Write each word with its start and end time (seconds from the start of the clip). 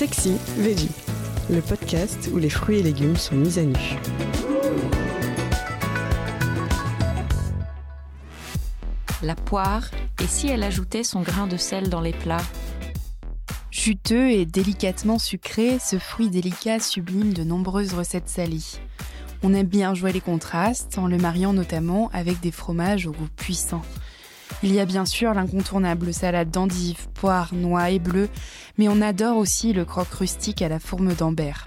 Sexy 0.00 0.38
Veggie, 0.56 0.88
le 1.50 1.60
podcast 1.60 2.30
où 2.32 2.38
les 2.38 2.48
fruits 2.48 2.78
et 2.78 2.82
légumes 2.82 3.18
sont 3.18 3.34
mis 3.34 3.58
à 3.58 3.64
nu. 3.64 3.76
La 9.22 9.34
poire, 9.34 9.90
et 10.22 10.26
si 10.26 10.48
elle 10.48 10.62
ajoutait 10.62 11.04
son 11.04 11.20
grain 11.20 11.46
de 11.46 11.58
sel 11.58 11.90
dans 11.90 12.00
les 12.00 12.14
plats? 12.14 12.40
Juteux 13.70 14.30
et 14.30 14.46
délicatement 14.46 15.18
sucré, 15.18 15.78
ce 15.78 15.98
fruit 15.98 16.30
délicat 16.30 16.80
sublime 16.80 17.34
de 17.34 17.44
nombreuses 17.44 17.92
recettes 17.92 18.30
salées. 18.30 18.80
On 19.42 19.52
aime 19.52 19.66
bien 19.66 19.92
jouer 19.92 20.12
les 20.12 20.22
contrastes 20.22 20.96
en 20.96 21.08
le 21.08 21.18
mariant 21.18 21.52
notamment 21.52 22.08
avec 22.14 22.40
des 22.40 22.52
fromages 22.52 23.06
au 23.06 23.12
goût 23.12 23.28
puissant. 23.36 23.82
Il 24.62 24.72
y 24.74 24.80
a 24.80 24.84
bien 24.84 25.06
sûr 25.06 25.32
l'incontournable 25.32 26.12
salade 26.12 26.50
d'endives, 26.50 27.08
poires, 27.14 27.54
noix 27.54 27.90
et 27.90 27.98
bleues, 27.98 28.28
mais 28.78 28.88
on 28.88 29.00
adore 29.00 29.36
aussi 29.36 29.72
le 29.72 29.84
croque 29.84 30.12
rustique 30.12 30.62
à 30.62 30.68
la 30.68 30.78
fourme 30.78 31.14
d'Ambert. 31.14 31.64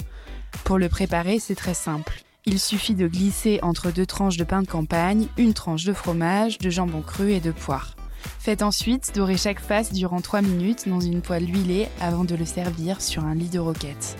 Pour 0.63 0.77
le 0.77 0.89
préparer, 0.89 1.39
c'est 1.39 1.55
très 1.55 1.73
simple. 1.73 2.23
Il 2.45 2.59
suffit 2.59 2.93
de 2.93 3.07
glisser 3.07 3.59
entre 3.61 3.91
deux 3.91 4.05
tranches 4.05 4.38
de 4.38 4.43
pain 4.43 4.61
de 4.61 4.67
campagne, 4.67 5.27
une 5.38 5.53
tranche 5.53 5.85
de 5.85 5.93
fromage, 5.93 6.57
de 6.57 6.69
jambon 6.69 7.01
cru 7.01 7.31
et 7.31 7.39
de 7.39 7.51
poire. 7.51 7.95
Faites 8.39 8.61
ensuite 8.61 9.13
dorer 9.15 9.38
chaque 9.38 9.59
face 9.59 9.91
durant 9.91 10.21
3 10.21 10.41
minutes 10.41 10.88
dans 10.88 10.99
une 10.99 11.21
poêle 11.21 11.47
huilée 11.47 11.88
avant 12.02 12.25
de 12.25 12.35
le 12.35 12.45
servir 12.45 13.02
sur 13.02 13.23
un 13.23 13.35
lit 13.35 13.49
de 13.49 13.59
roquette. 13.59 14.17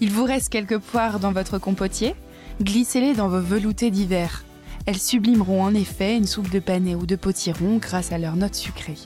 Il 0.00 0.10
vous 0.10 0.24
reste 0.24 0.48
quelques 0.48 0.78
poires 0.78 1.20
dans 1.20 1.32
votre 1.32 1.58
compotier? 1.58 2.14
Glissez-les 2.60 3.14
dans 3.14 3.28
vos 3.28 3.40
veloutés 3.40 3.90
d'hiver. 3.90 4.44
Elles 4.84 4.98
sublimeront 4.98 5.62
en 5.62 5.74
effet 5.74 6.16
une 6.16 6.26
soupe 6.26 6.50
de 6.50 6.58
panais 6.58 6.96
ou 6.96 7.06
de 7.06 7.14
potiron 7.14 7.76
grâce 7.76 8.10
à 8.10 8.18
leurs 8.18 8.34
notes 8.34 8.56
sucrées. 8.56 8.98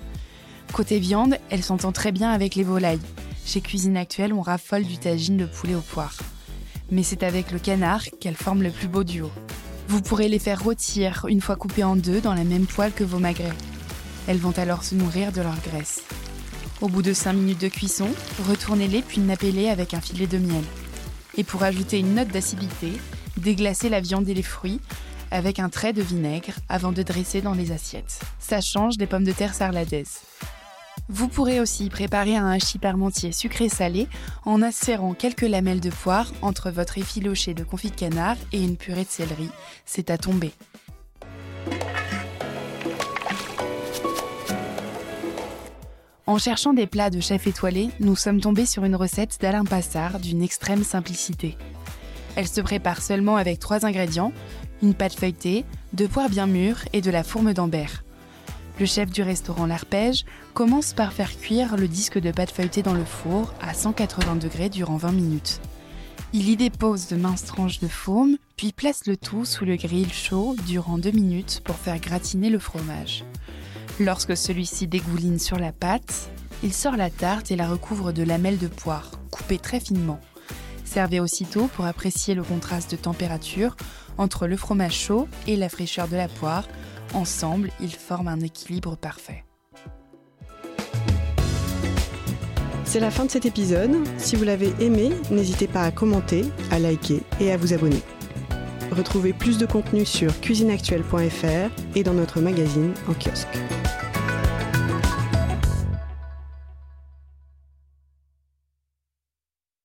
Côté 0.73 0.99
viande, 0.99 1.37
elles 1.51 1.63
s'entendent 1.63 1.95
très 1.95 2.13
bien 2.13 2.31
avec 2.31 2.55
les 2.55 2.65
volailles. 2.65 3.01
Chez 3.45 3.61
Cuisine 3.61 3.97
Actuelle, 3.97 4.33
on 4.33 4.41
raffole 4.41 4.85
du 4.85 4.97
tagine 4.97 5.37
de 5.37 5.45
poulet 5.45 5.75
aux 5.75 5.81
poires. 5.81 6.17
Mais 6.91 7.03
c'est 7.03 7.23
avec 7.23 7.53
le 7.53 7.59
canard 7.59 8.05
qu'elles 8.21 8.37
forment 8.37 8.63
le 8.63 8.71
plus 8.71 8.89
beau 8.89 9.05
duo. 9.05 9.31
Vous 9.89 10.01
pourrez 10.01 10.29
les 10.29 10.39
faire 10.39 10.63
rôtir 10.63 11.27
une 11.29 11.43
fois 11.43 11.57
coupées 11.57 11.85
en 11.85 11.95
deux 11.95 12.21
dans 12.21 12.35
la 12.35 12.45
même 12.45 12.67
poêle 12.67 12.93
que 12.93 13.05
vos 13.05 13.19
magrets. 13.19 13.53
Elles 14.27 14.39
vont 14.39 14.57
alors 14.57 14.83
se 14.83 14.95
nourrir 14.95 15.31
de 15.31 15.43
leur 15.43 15.61
graisse. 15.61 16.03
Au 16.81 16.89
bout 16.89 17.03
de 17.03 17.13
5 17.13 17.35
minutes 17.35 17.61
de 17.61 17.69
cuisson, 17.69 18.09
retournez-les 18.49 19.03
puis 19.03 19.21
nappez-les 19.21 19.69
avec 19.69 19.95
un 19.95 20.01
filet 20.01 20.27
de 20.27 20.39
miel. 20.39 20.65
Et 21.37 21.45
pour 21.45 21.63
ajouter 21.63 21.99
une 21.99 22.15
note 22.15 22.29
d'acidité, 22.29 22.93
déglacez 23.37 23.91
la 23.91 24.01
viande 24.01 24.29
et 24.29 24.35
les 24.35 24.43
fruits 24.43 24.81
avec 25.37 25.61
un 25.61 25.69
trait 25.69 25.93
de 25.93 26.03
vinaigre 26.03 26.55
avant 26.69 26.93
de 26.93 27.03
dresser 27.03 27.43
dans 27.43 27.53
les 27.53 27.71
assiettes. 27.71 28.21
Ça 28.39 28.61
change 28.61 28.97
des 28.97 29.07
pommes 29.07 29.25
de 29.25 29.33
terre 29.33 29.55
sarladaises. 29.55 30.21
Vous 31.09 31.29
pourrez 31.29 31.61
aussi 31.61 31.89
préparer 31.89 32.37
un 32.37 32.51
hachis 32.51 32.79
parmentier 32.79 33.31
sucré-salé 33.31 34.09
en 34.45 34.63
insérant 34.63 35.15
quelques 35.15 35.43
lamelles 35.43 35.81
de 35.81 35.91
poire 35.91 36.33
entre 36.43 36.71
votre 36.71 36.99
effiloché 36.99 37.55
de 37.55 37.63
confit 37.63 37.91
de 37.91 37.97
canard 37.97 38.37
et 38.53 38.63
une 38.63 38.77
purée 38.77 39.05
de 39.05 39.11
céleri. 39.11 39.51
C'est 39.85 40.11
à 40.11 40.19
tomber. 40.19 40.53
En 46.27 46.39
cherchant 46.39 46.73
des 46.73 46.89
plats 46.89 47.11
de 47.11 47.21
chef 47.21 47.47
étoilé, 47.47 47.91
nous 48.01 48.17
sommes 48.17 48.41
tombés 48.41 48.67
sur 48.67 48.85
une 48.85 48.97
recette 48.97 49.39
d'Alain 49.41 49.65
Passard 49.65 50.19
d'une 50.19 50.43
extrême 50.43 50.83
simplicité. 50.83 51.57
Elle 52.35 52.49
se 52.49 52.61
prépare 52.61 53.01
seulement 53.01 53.37
avec 53.37 53.61
trois 53.61 53.87
ingrédients, 53.87 54.33
une 54.83 54.95
pâte 54.95 55.15
feuilletée, 55.15 55.65
deux 55.93 56.09
poires 56.09 56.29
bien 56.29 56.47
mûres 56.47 56.85
et 56.93 57.01
de 57.01 57.11
la 57.11 57.23
fourme 57.23 57.53
d'Ambert. 57.53 58.05
Le 58.79 58.87
chef 58.87 59.11
du 59.11 59.23
restaurant 59.23 59.67
L'Arpège 59.67 60.25
commence 60.53 60.93
par 60.93 61.13
faire 61.13 61.35
cuire 61.39 61.77
le 61.77 61.89
disque 61.89 62.19
de 62.19 62.31
pâte 62.31 62.51
feuilletée 62.51 62.83
dans 62.83 62.95
le 62.95 63.05
four 63.05 63.55
à 63.61 63.73
180 63.73 64.37
degrés 64.37 64.69
durant 64.69 64.97
20 64.97 65.13
minutes. 65.13 65.61
Il 66.33 66.51
y 66.51 66.57
dépose 66.57 67.07
de 67.09 67.17
minces 67.17 67.45
tranches 67.45 67.81
de 67.81 67.89
fourme, 67.89 68.37
puis 68.57 68.73
place 68.73 69.07
le 69.07 69.17
tout 69.17 69.45
sous 69.47 69.65
le 69.65 69.77
grill 69.77 70.13
chaud 70.13 70.57
durant 70.67 70.99
2 70.99 71.11
minutes 71.13 71.63
pour 71.65 71.77
faire 71.77 71.99
gratiner 71.99 72.51
le 72.51 72.59
fromage. 72.59 73.25
Lorsque 73.99 74.37
celui-ci 74.37 74.87
dégouline 74.87 75.39
sur 75.39 75.59
la 75.59 75.73
pâte, 75.73 76.31
il 76.63 76.75
sort 76.75 76.97
la 76.97 77.09
tarte 77.09 77.51
et 77.51 77.57
la 77.57 77.69
recouvre 77.69 78.13
de 78.13 78.23
lamelles 78.23 78.59
de 78.59 78.69
poire, 78.69 79.13
coupées 79.31 79.59
très 79.59 79.81
finement. 79.81 80.21
Servez 80.87 81.21
aussitôt 81.21 81.67
pour 81.75 81.85
apprécier 81.85 82.35
le 82.35 82.43
contraste 82.43 82.93
de 82.93 82.97
température 82.97 83.77
entre 84.17 84.47
le 84.47 84.57
fromage 84.57 84.95
chaud 84.95 85.29
et 85.47 85.57
la 85.57 85.69
fraîcheur 85.69 86.09
de 86.09 86.17
la 86.17 86.29
poire. 86.29 86.67
Ensemble, 87.13 87.71
ils 87.81 87.95
forment 87.95 88.29
un 88.29 88.41
équilibre 88.41 88.97
parfait. 88.97 89.45
C'est 92.85 93.01
la 93.01 93.11
fin 93.11 93.27
de 93.27 93.31
cet 93.31 93.45
épisode. 93.45 93.97
Si 94.17 94.37
vous 94.37 94.45
l'avez 94.45 94.73
aimé, 94.81 95.11
n'hésitez 95.31 95.67
pas 95.67 95.83
à 95.83 95.91
commenter, 95.91 96.47
à 96.71 96.79
liker 96.79 97.21
et 97.41 97.53
à 97.53 97.57
vous 97.57 97.75
abonner. 97.75 98.01
Retrouvez 98.93 99.33
plus 99.33 99.59
de 99.59 99.67
contenu 99.67 100.07
sur 100.07 100.41
cuisineactuelle.fr 100.41 101.97
et 101.97 102.03
dans 102.05 102.15
notre 102.15 102.41
magazine 102.41 102.95
en 103.09 103.13
kiosque. 103.13 103.59